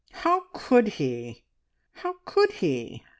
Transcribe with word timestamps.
"How 0.25 0.45
could 0.51 0.87
he? 0.97 1.43
How 1.91 2.15
could 2.25 2.53
he?" 2.53 3.03